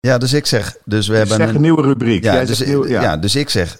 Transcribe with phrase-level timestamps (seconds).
[0.00, 2.24] Ja, dus ik zeg, dus we Ik hebben zeg een, nieuwe rubriek.
[2.24, 3.16] Ja, Jij dus, nieuw- ja.
[3.16, 3.78] dus ik zeg,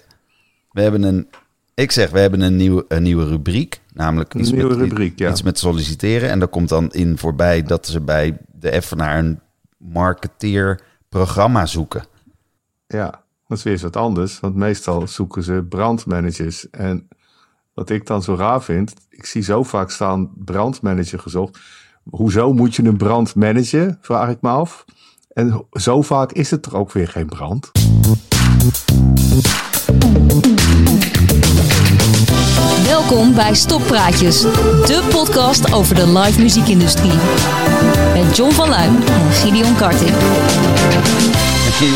[0.71, 1.27] we hebben een,
[1.73, 5.19] ik zeg, we hebben een, nieuw, een nieuwe rubriek, namelijk Een iets, nieuwe met, rubriek,
[5.19, 5.29] ja.
[5.29, 6.29] iets met solliciteren.
[6.29, 9.39] En daar komt dan in voorbij dat ze bij de Evenaar een
[9.77, 12.03] marketeerprogramma zoeken.
[12.87, 14.39] Ja, dat is weer eens wat anders.
[14.39, 16.69] Want meestal zoeken ze brandmanagers.
[16.69, 17.07] En
[17.73, 21.59] wat ik dan zo raar vind, ik zie zo vaak staan brandmanager gezocht.
[22.09, 24.85] Hoezo moet je een brand managen, vraag ik me af.
[25.33, 27.71] En zo vaak is het er ook weer geen brand.
[32.85, 37.13] Welkom bij Stoppraatjes, de podcast over de live muziekindustrie.
[38.13, 40.15] Met John van Luijn en Gideon Karting.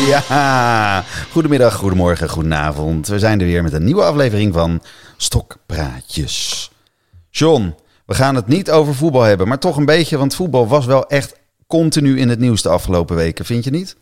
[0.08, 3.08] Ja, goedemiddag, goedemorgen, goedenavond.
[3.08, 4.82] We zijn er weer met een nieuwe aflevering van
[5.16, 6.70] Stokpraatjes.
[7.30, 7.74] John,
[8.06, 11.06] we gaan het niet over voetbal hebben, maar toch een beetje, want voetbal was wel
[11.06, 11.34] echt
[11.66, 13.96] continu in het nieuws de afgelopen weken, vind je niet?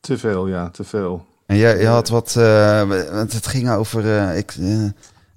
[0.00, 1.26] Te veel, ja, te veel.
[1.46, 4.84] En jij je had wat, eh, want het ging over, eh, ik, eh,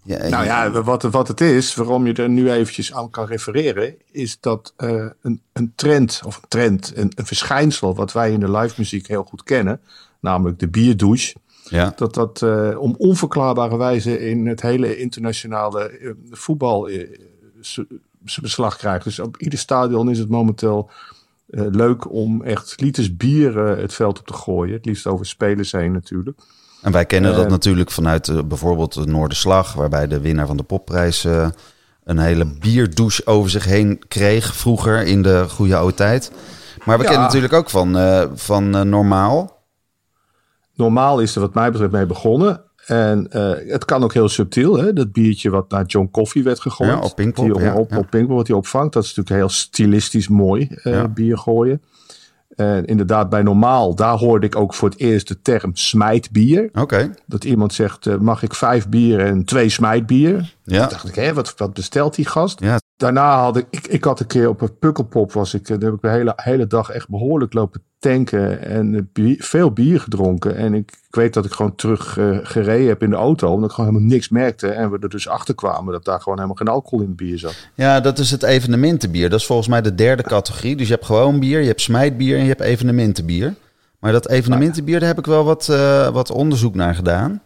[0.03, 3.95] ja, Nou ja, wat, wat het is, waarom je er nu eventjes aan kan refereren,
[4.11, 8.52] is dat een, een trend, of een trend, een, een verschijnsel wat wij in de
[8.52, 9.81] live muziek heel goed kennen,
[10.19, 11.94] namelijk de bierdouche, ja.
[11.95, 12.41] dat dat
[12.78, 16.89] om onverklaarbare wijze in het hele internationale voetbal
[17.62, 19.03] zijn beslag krijgt.
[19.03, 20.89] Dus op ieder stadion is het momenteel
[21.50, 24.73] eh, leuk om echt liters bier eh, het veld op te gooien.
[24.73, 26.39] Het liefst over spelers heen natuurlijk.
[26.81, 30.64] En wij kennen dat Eh, natuurlijk vanuit bijvoorbeeld de Noorderslag, waarbij de winnaar van de
[30.64, 31.23] popprijs
[32.03, 36.31] een hele bierdouche over zich heen kreeg vroeger in de goede oude tijd.
[36.86, 37.09] Maar we Ja.
[37.09, 37.97] kennen natuurlijk ook van,
[38.36, 39.63] van Normaal.
[40.75, 42.63] Normaal is er wat mij betreft mee begonnen.
[42.90, 44.94] En eh, het kan ook heel subtiel, hè?
[44.94, 46.90] dat biertje wat naar John Coffee werd gegooid.
[46.92, 47.98] Ja, op Pinkpop, Die op, ja, op, ja.
[47.98, 48.94] op Pinkpop, wat hij opvangt.
[48.94, 51.81] Dat is natuurlijk heel stilistisch mooi, eh, bier gooien.
[52.56, 56.70] En inderdaad, bij normaal, daar hoorde ik ook voor het eerst de term smijtbier.
[56.73, 60.56] Oké, Dat iemand zegt, eh, mag ik vijf bier en twee smijtbier?
[60.64, 60.80] ja.
[60.80, 62.59] Toen dacht ik, hè, wat, wat bestelt die gast?
[62.59, 62.78] Ja.
[62.96, 65.94] Daarna had ik, ik, ik had een keer op een pukkelpop, was ik, daar heb
[65.94, 70.56] ik de hele, hele dag echt behoorlijk lopen tanken en bier- veel bier gedronken.
[70.56, 73.70] En ik, ik weet dat ik gewoon terug eh, gereden heb in de auto, omdat
[73.70, 74.68] ik gewoon helemaal niks merkte.
[74.68, 77.38] En we er dus achter kwamen dat daar gewoon helemaal geen alcohol in het bier
[77.40, 77.56] zat.
[77.76, 79.30] ja, dat is het evenementenbier.
[79.30, 80.76] Dat is volgens mij de derde categorie.
[80.76, 83.56] Dus je hebt gewoon bier, je hebt smijtbier en je hebt evenementenbier.
[84.00, 87.42] Maar dat evenementenbier, daar heb ik wel wat, eh, wat onderzoek naar gedaan.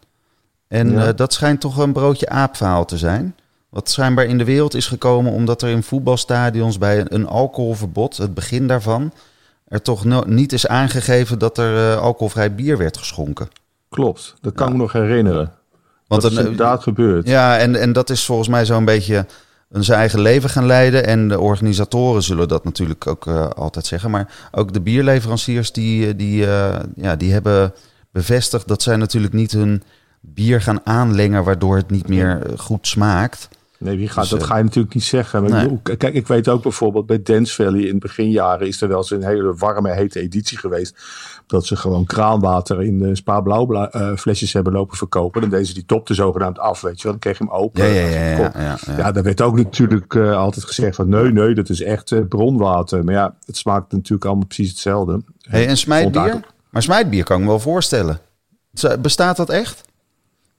[0.68, 1.08] En Ja.
[1.08, 3.35] eh, dat schijnt toch een broodje aapverhaal te zijn.
[3.70, 8.34] Wat schijnbaar in de wereld is gekomen omdat er in voetbalstadions bij een alcoholverbod, het
[8.34, 9.12] begin daarvan,
[9.68, 13.47] er toch no- niet is aangegeven dat er eh, alcoholvrij bier werd geschonken.
[13.90, 15.51] Klopt, dat kan ik me nog herinneren.
[16.07, 17.28] Want dat is een- inderdaad gebeurd.
[17.28, 19.25] Ja, en, en dat is volgens mij zo'n beetje
[19.69, 21.06] een zijn eigen leven gaan leiden.
[21.06, 24.12] En de organisatoren zullen dat natuurlijk ook eh, altijd zeggen.
[24.12, 27.73] Maar ook de bierleveranciers die, eh, die, eh, ja, die hebben
[28.12, 29.84] bevestigd dat zij natuurlijk niet hun
[30.22, 33.47] bier gaan aanlengen waardoor het niet meer eh, goed smaakt.
[33.83, 35.44] Nee, wie gaat, Dus, dat eh, ga je natuurlijk niet zeggen.
[35.44, 35.97] Maar nee.
[35.97, 39.11] kijk, ik weet ook bijvoorbeeld bij Dance Valley in het beginjaren is er wel eens
[39.11, 40.95] een hele warme, hete editie geweest.
[41.47, 45.41] Dat ze gewoon kraanwater in de spa blauw bla- eh, flesjes hebben lopen verkopen.
[45.41, 47.11] Dan deden ze die top er zogenaamd af, weet je wel.
[47.11, 47.85] Dan kreeg je hem open.
[47.85, 51.69] Ja, ja, ja, ja, daar werd ook natuurlijk eh, altijd gezegd van nee, nee, dat
[51.69, 53.03] is echt bronwater.
[53.03, 55.22] Maar ja, het smaakt natuurlijk allemaal precies hetzelfde.
[55.41, 56.39] Hey, en smijtbier?
[56.69, 58.19] Maar smijtbier kan ik me wel voorstellen.
[58.99, 59.81] Bestaat dat echt?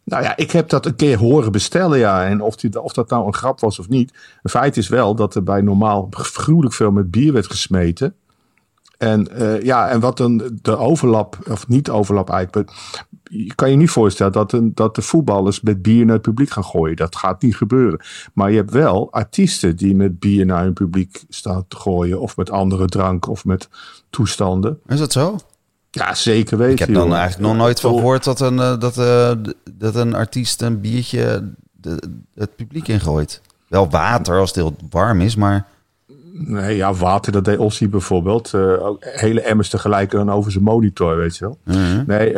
[0.04, 2.24] Nou ja, ik heb dat een keer horen bestellen, ja.
[2.24, 4.12] En of, die, of dat nou een grap was of niet.
[4.42, 8.14] Een feit is wel dat er bij normaal gruwelijk veel met bier werd gesmeten.
[8.98, 12.70] En eh, ja, en wat dan de overlap, of niet overlap eigenlijk.
[13.22, 16.50] Je kan je niet voorstellen dat, een, dat de voetballers met bier naar het publiek
[16.50, 16.96] gaan gooien.
[16.96, 18.00] Dat gaat niet gebeuren.
[18.34, 22.20] Maar je hebt wel artiesten die met bier naar hun publiek staan te gooien.
[22.20, 23.68] Of met andere drank of met
[24.10, 24.80] toestanden.
[24.86, 25.36] Is dat zo?
[25.94, 26.72] Ja, zeker weten.
[26.72, 27.16] Ik heb dan joh.
[27.16, 29.32] eigenlijk nog nooit van gehoord dat een, eh, dat, eh,
[29.72, 31.98] dat een artiest een biertje de,
[32.34, 33.40] het publiek ingooit.
[33.68, 35.66] Wel water als het heel warm is, maar...
[36.32, 38.54] Nee, ja, water, dat deed Ossie bijvoorbeeld.
[38.54, 41.58] Eh, ook hele emmers tegelijk dan over zijn monitor, weet je wel.
[41.64, 42.04] Mhm.
[42.06, 42.34] Nee,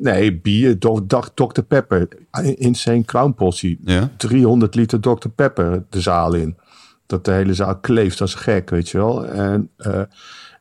[0.00, 1.60] nee, bier, Do- Do- Dr.
[1.60, 2.08] Pepper.
[2.56, 3.78] Insane Clown Possie.
[3.84, 4.10] Ja.
[4.16, 5.28] 300 liter Dr.
[5.34, 6.56] Pepper de zaal in.
[7.06, 9.26] Dat de hele zaal kleeft als gek, weet je wel.
[9.26, 9.70] En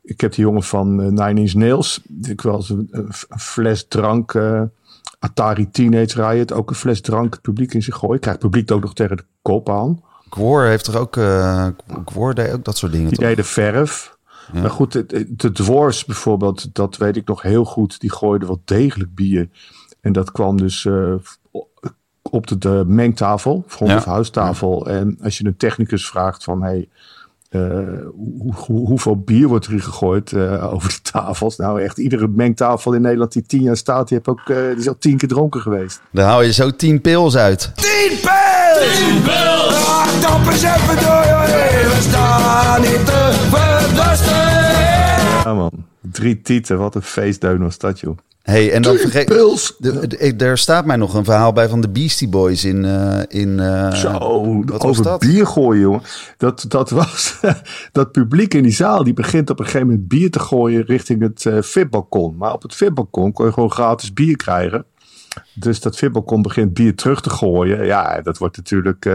[0.06, 2.02] ik heb die jongen van eh, Nine Inch Nails.
[2.22, 4.34] Ik wel eens een, een fles drank...
[4.34, 4.62] eh,
[5.20, 8.20] Atari Teenage Riot, ook een fles drank het publiek in zich gooien.
[8.20, 10.02] Krijgt het publiek ook nog tegen de kop aan.
[10.30, 11.16] Gwor heeft er ook...
[12.06, 13.28] Gwor deed ook dat soort dingen, Die toch?
[13.28, 14.18] deden verf.
[14.54, 18.00] Maar goed, de, de dwarfs bijvoorbeeld, dat weet ik nog heel goed.
[18.00, 19.50] Die gooiden wel degelijk bier.
[20.02, 20.88] En dat kwam dus
[22.22, 23.96] op de, de mengtafel, Ja.
[23.96, 24.88] of house tafel.
[24.90, 26.90] En als je een technicus vraagt van, hey,
[27.50, 30.34] hoe, hoe, hoeveel bier wordt er gegooid
[30.74, 31.58] over de tafels?
[31.58, 34.88] Nou, echt iedere mengtafel in Nederland die tien jaar staat, die, heb ook, die is
[34.88, 36.02] al tien keer dronken geweest.
[36.12, 37.72] Dan hou je zo tien pils uit.
[37.76, 38.98] Tien pils!
[38.98, 39.86] Tien pils!
[39.88, 41.25] Ah, eens even door,
[46.16, 48.18] Drie tieten, wat een feestdeun was dat, joh.
[48.46, 49.26] Hey, en dan vergeet.
[49.26, 49.76] Puls.
[50.38, 52.84] er staat mij nog een verhaal bij van de Beastie Boys in.
[52.84, 55.20] Uh, in uh, Zo, wat over dat?
[55.20, 56.02] bier gooien, jongen.
[56.38, 57.40] Dat, dat was.
[57.92, 59.04] dat publiek in die zaal.
[59.04, 62.38] die begint op een gegeven moment bier te gooien richting het uh, VIP-balkon.
[62.38, 64.86] Maar op het VIP-balkon kon je gewoon gratis bier krijgen.
[65.54, 67.86] Dus dat VIP-balkon begint bier terug te gooien.
[67.86, 69.10] Ja, dat wordt natuurlijk.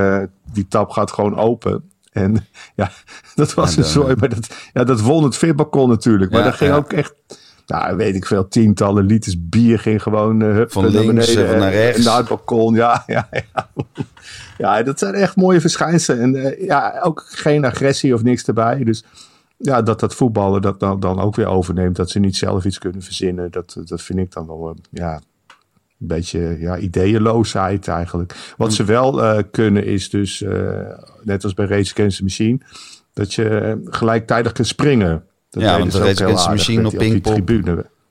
[0.53, 1.91] die tap gaat gewoon open.
[2.11, 2.91] En ja,
[3.35, 4.15] dat was een zooi.
[4.19, 6.33] Maar dat, ja, dat won het VIP-balkon natuurlijk.
[6.33, 7.15] Maar dat ging ook echt
[7.71, 11.59] nou, weet ik veel, tientallen liters bier ging gewoon uh, van links naar beneden.
[11.59, 12.05] naar rechts.
[12.05, 13.69] naar het balkon, ja, ja, ja.
[14.59, 16.23] ja, dat zijn echt mooie verschijnselen.
[16.23, 18.85] En uh, ja, ook geen agressie of niks erbij.
[18.85, 19.05] Dus
[19.57, 21.97] ja, dat dat voetballen dat dan, dan ook weer overneemt.
[21.97, 23.51] Dat ze niet zelf iets kunnen verzinnen.
[23.51, 25.21] Dat, dat vind ik dan wel, uh, ja,
[26.01, 28.35] een beetje ja, ideeënloosheid eigenlijk.
[28.57, 30.45] Wat ze wel kunnen is dus,
[31.23, 32.59] net als bij Race Against the Machine,
[33.13, 35.25] dat je gelijktijdig kunt springen.
[35.51, 37.49] Dat ja, want de Rage Against the Machine op Pinkpop...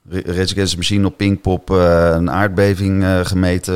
[0.09, 3.73] Rage Against Machine op Pinkpop uh, een aardbeving uh, gemeten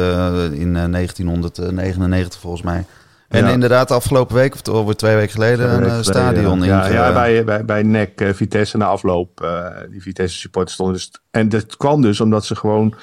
[0.53, 2.85] in 1999 volgens mij.
[3.27, 3.51] En ja.
[3.51, 6.85] inderdaad, afgelopen week, of over twee weken geleden, een stadion ja.
[6.85, 6.93] in.
[6.93, 9.47] Ja, ja, bij, bij, bij NEC, Vitesse na afloop.
[9.89, 10.95] die Vitesse supporters stonden.
[10.95, 12.95] Dus, en dat kwam dus omdat ze gewoon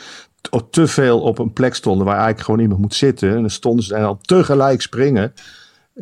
[0.71, 3.31] te veel op een plek stonden waar eigenlijk gewoon iemand moet zitten.
[3.31, 5.33] En dan stonden ze en dan tegelijk springen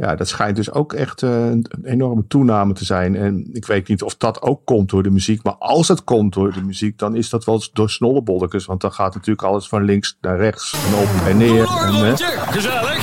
[0.00, 3.17] ja, dat schijnt dus ook echt uh, een enorme toename te zijn.
[3.17, 5.43] En ik weet niet of dat ook komt door de muziek.
[5.43, 8.64] Maar als het komt door de muziek, dan is dat wel door snollebolletjes.
[8.64, 11.69] Want dan gaat natuurlijk alles van links naar rechts en op en neer.
[11.69, 12.17] En, uh,
[12.50, 12.98] Gezellig.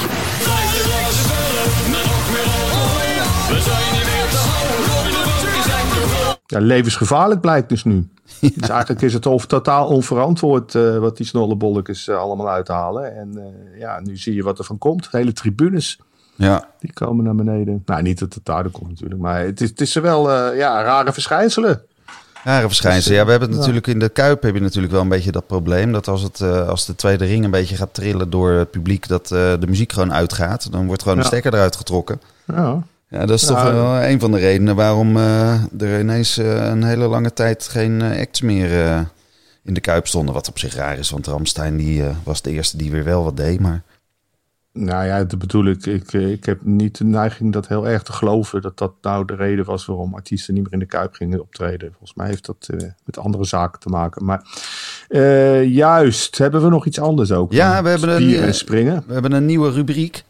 [6.48, 8.10] Ja, levensgevaarlijk blijkt dus nu.
[8.56, 13.16] Dus eigenlijk is het of totaal onverantwoord uh, wat die snollebolletjes uh, allemaal uithalen.
[13.16, 15.08] En uh, ja, nu zie je wat er van komt.
[15.12, 16.00] Hele tribunes
[16.36, 16.70] ja.
[16.80, 17.82] Die komen naar beneden.
[17.86, 21.14] Nou, niet dat het daardoor komt natuurlijk, maar het is, het is wel ja, rare
[21.14, 21.82] verschijnselen.
[22.44, 23.18] Rare verschijnselen.
[23.18, 25.48] Ja, we hebben het natuurlijk in de Kuip heb je natuurlijk wel een beetje dat
[25.48, 25.92] probleem.
[25.92, 29.28] Dat als, het, als de tweede ring een beetje gaat trillen door het publiek, dat
[29.28, 30.72] de muziek gewoon uitgaat.
[30.72, 31.24] Dan wordt gewoon ja.
[31.24, 32.22] de stekker eruit getrokken.
[32.46, 32.84] Ja.
[33.10, 37.34] Ja, dat is toch wel een van de redenen waarom er ineens een hele lange
[37.34, 38.70] tijd geen acts meer
[39.64, 40.34] in de Kuip stonden.
[40.34, 43.38] Wat op zich raar is, want Ramstein die, was de eerste die weer wel wat
[43.38, 43.60] deed.
[43.60, 43.84] Maar
[44.78, 45.86] nou ja, dat bedoel ik.
[45.86, 46.14] ik.
[46.14, 49.66] Ik heb niet de neiging dat heel erg te geloven dat dat nou de reden
[49.66, 51.90] was waarom artiesten niet meer in de Kuip gingen optreden.
[51.90, 54.26] Volgens mij heeft dat uh, met andere zaken te maken.
[54.26, 54.42] Maar
[55.10, 57.52] uh, juist, hebben we nog iets anders ook?
[57.52, 59.04] Ja, we hebben, een, springen.
[59.08, 60.24] we hebben een nieuwe rubriek.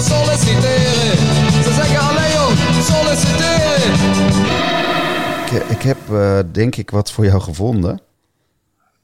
[0.00, 1.16] Solliciteren.
[1.62, 3.92] Ze zeggen alleen joh, solliciteren.
[5.46, 8.00] Ik, ik heb uh, denk ik wat voor jou gevonden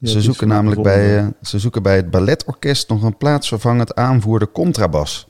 [0.01, 5.27] ze zoeken namelijk bij, uh, ze zoeken bij het balletorkest nog een plaatsvervangend aanvoerder contrabas.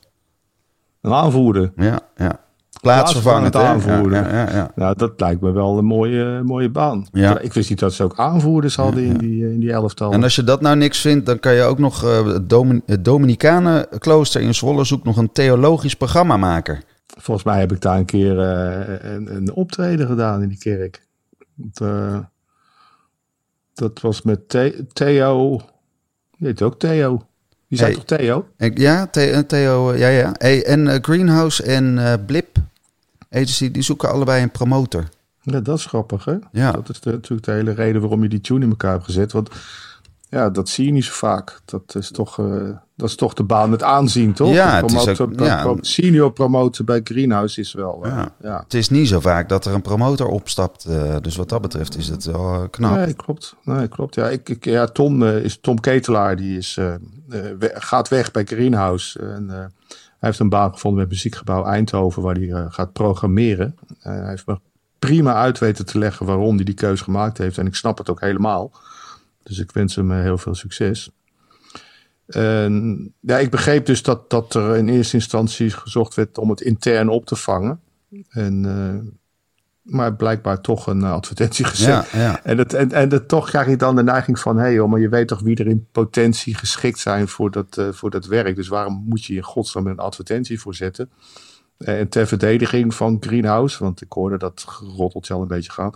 [1.01, 1.71] Een aanvoerder?
[1.75, 2.39] Ja, ja.
[2.81, 4.23] Plaatsvervangend, aanvoerder.
[4.23, 7.07] Ja, ja, ja, Nou, dat lijkt me wel een mooie, mooie baan.
[7.11, 7.39] Ja.
[7.39, 10.11] Ik wist niet dat ze ook aanvoerders hadden in, die, eh, in die elftal.
[10.11, 12.81] En als je dat nou niks vindt, dan kan je ook nog uh, het, Domin
[12.85, 16.83] het Dominicanenklooster in Zwolle zoekt nog een theologisch programmamaker.
[17.17, 21.07] Volgens mij heb ik daar een keer uh, een, een, optreden gedaan in die kerk.
[21.55, 21.79] Want,
[23.73, 24.49] dat was met
[24.93, 25.61] Theo.
[26.37, 27.21] Je heet ook Theo.
[27.69, 28.47] Die zei toch Theo?
[28.57, 29.93] Ja, eh, Theo.
[29.95, 30.31] Ja, ja.
[30.37, 32.57] Hey, en uh, Greenhouse en uh, Blip
[33.31, 35.03] Agency, die zoeken allebei een promotor.
[35.41, 36.35] Ja, dat is grappig, hè?
[36.51, 36.71] Ja.
[36.71, 39.31] Dat is de, natuurlijk de hele reden waarom je die tune in elkaar hebt gezet.
[39.31, 39.49] Want
[40.29, 41.59] ja, dat zie je niet zo vaak.
[41.65, 44.53] Dat is toch, uh, dat is toch de baan met aanzien, toch?
[44.53, 45.75] Ja, het is ook, ja.
[45.81, 48.01] Senior promoten bij Greenhouse is wel...
[48.05, 48.31] Uh, ja.
[48.41, 48.59] ja.
[48.63, 50.85] Het is niet zo vaak dat er een promotor opstapt.
[50.89, 52.95] Uh, dus wat dat betreft is het wel knap.
[52.95, 53.55] Nee, klopt.
[53.63, 54.15] Nee, klopt.
[54.15, 56.79] Ja, ik, ik, ja Tom, is, Tom Ketelaar die is,
[57.29, 59.19] we, gaat weg bij Greenhouse.
[59.19, 59.49] En,
[60.19, 62.21] hij heeft een baan gevonden met muziekgebouw Eindhoven...
[62.21, 63.77] waar hij gaat programmeren.
[63.99, 64.59] hij heeft me
[64.99, 67.57] prima uit weten te leggen waarom hij die keuze gemaakt heeft.
[67.57, 68.71] En ik snap het ook helemaal...
[69.43, 71.09] Dus ik wens hem eh, heel veel succes.
[73.19, 77.09] Ja, ik begreep dus dat, dat er in eerste instantie gezocht werd om het intern
[77.09, 77.79] op te vangen.
[78.29, 78.65] En,
[79.89, 82.09] maar blijkbaar toch een uh, advertentie gezet.
[82.11, 82.43] Ja, ja.
[82.43, 84.89] En, het, en, en het, toch krijg je dan de neiging van: hé, hey, joh,
[84.89, 88.25] maar je weet toch wie er in potentie geschikt zijn voor dat, uh, voor dat
[88.25, 88.55] werk.
[88.55, 91.09] Dus waarom moet je in godsnaam een advertentie voor zetten?
[91.77, 95.91] En ter verdediging van Greenhouse, want ik hoorde dat gerotteltje al een beetje gaan.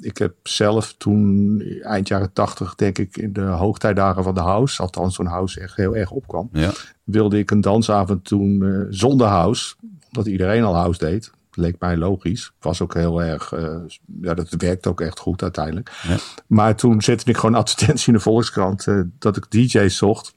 [0.00, 4.82] Ik heb zelf toen eind jaren tachtig, denk ik, in de hoogtijdagen van de house,
[4.82, 6.70] althans zo'n house echt heel erg opkwam, Ja.
[7.04, 9.74] wilde ik een dansavond toen eh, zonder house,
[10.08, 11.30] omdat iedereen al house deed.
[11.58, 12.52] Leek mij logisch.
[12.60, 13.76] Was ook heel erg, eh,
[14.22, 15.90] ja, dat werkt ook echt goed uiteindelijk.
[16.08, 16.16] Ja.
[16.46, 20.34] Maar toen zette ik gewoon advertentie in de Volkskrant eh, dat ik DJ's zocht.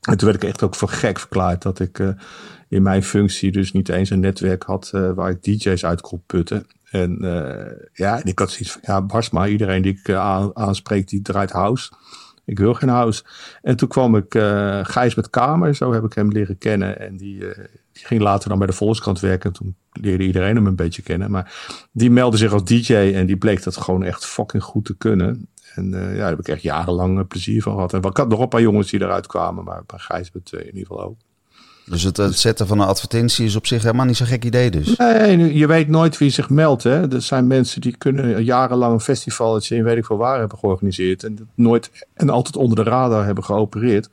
[0.00, 2.08] En toen werd ik echt ook voor gek verklaard dat ik eh,
[2.68, 6.66] in mijn functie dus niet eens een netwerk had waar ik DJ's uit kon putten.
[6.90, 7.18] En
[7.92, 11.50] ja, en ik had zoiets van, ja, maar, iedereen die ik aan, aanspreek, die draait
[11.50, 11.92] house.
[12.46, 13.24] Ik wil geen house.
[13.62, 17.00] En toen kwam ik eh Gijs met Kamer, zo heb ik hem leren kennen.
[17.00, 19.50] En die, eh, ging later dan bij de Volkskrant werken.
[19.50, 21.30] En toen leerde iedereen hem een beetje kennen.
[21.30, 24.96] Maar die meldde zich als DJ en die bleek dat gewoon echt fucking goed te
[24.96, 25.48] kunnen.
[25.74, 27.92] En eh, ja, daar heb ik echt jarenlang plezier van gehad.
[27.92, 30.66] En ik had nog een paar jongens die eruit kwamen, maar Gijs met eh, in
[30.66, 31.16] ieder geval ook.
[31.90, 34.70] Dus het, het zetten van een advertentie is op zich helemaal niet zo'n gek idee
[34.70, 34.96] dus.
[34.96, 36.82] Nee, je weet nooit wie zich meldt.
[36.82, 37.12] Hè.
[37.12, 41.24] Er zijn mensen die kunnen jarenlang een festivaletje in weet ik veel waar hebben georganiseerd.
[41.24, 44.08] En nooit en altijd onder de radar hebben geopereerd.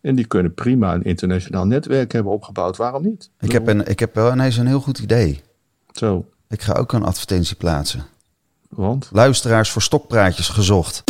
[0.00, 2.76] En die kunnen prima een internationaal netwerk hebben opgebouwd.
[2.76, 3.30] Waarom niet?
[3.40, 5.40] Ik heb, een, ik heb wel ineens een heel goed idee.
[5.92, 8.04] Zo, Ik ga ook een advertentie plaatsen.
[8.68, 9.08] want?
[9.12, 11.04] Luisteraars voor stokpraatjes gezocht.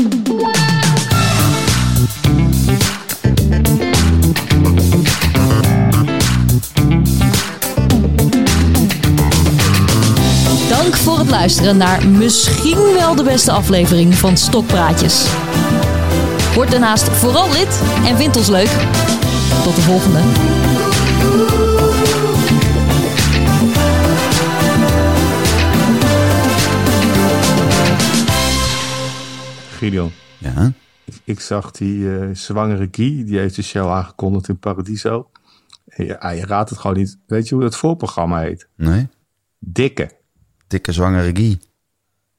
[10.93, 15.27] Dank voor het luisteren naar misschien wel de beste aflevering van Stokpraatjes.
[16.55, 18.71] Word daarnaast vooral lid en vind ons leuk.
[19.65, 20.21] Tot de volgende.
[29.77, 30.73] Gideon, Ja.
[31.25, 35.31] ik zag die eh, zwangere Guy, die heeft de show aangekondigd in Paradiso.
[35.87, 37.19] En je, ah, je raadt het gewoon niet.
[37.27, 38.69] Weet je hoe dat voorprogramma heet?
[38.77, 39.09] Nee?
[39.59, 40.21] Dikke.
[40.73, 41.59] Dikke zwangere Guy.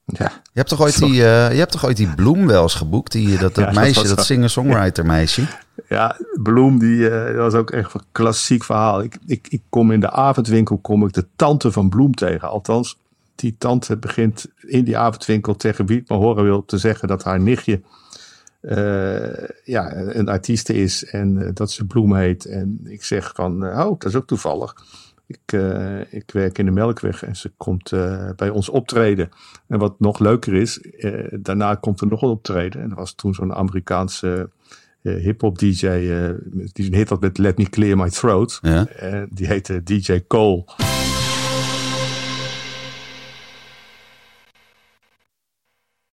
[0.05, 2.73] Ja, Je hebt toch ooit die, eh, je hebt toch ooit die Bloem wel eens
[2.73, 3.11] geboekt?
[3.11, 5.47] Die, dat, dat Ja, dat meisje, dat wel- singer-songwriter meisje.
[5.89, 9.03] Ja, Bloem, die eh, dat was ook echt een klassiek verhaal.
[9.03, 12.49] Ik, ik, ik kom in de avondwinkel kom ik de tante van Bloem tegen.
[12.49, 12.97] Althans,
[13.35, 17.23] die tante begint in die avondwinkel tegen wie het maar horen wil te zeggen dat
[17.23, 17.81] haar nichtje
[18.63, 22.45] eh, ja, een artieste is en eh, dat ze Bloem heet.
[22.45, 24.75] En ik zeg van, eh, oh, dat is ook toevallig.
[25.33, 29.29] Ik, eh, ik werk in de Melkweg en ze komt eh, bij ons optreden.
[29.67, 32.81] En wat nog leuker is, eh, daarna komt er nog een optreden.
[32.81, 34.49] En dat was toen zo'n Amerikaanse
[35.01, 35.87] hip-hop DJ,
[36.71, 38.59] die een hit had met Let Me Clear My Throat.
[38.61, 38.87] Ja.
[39.29, 40.65] Die heette DJ Cole.